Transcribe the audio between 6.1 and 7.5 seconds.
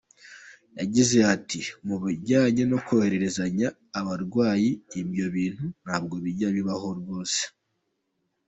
bijya bibaho rwose.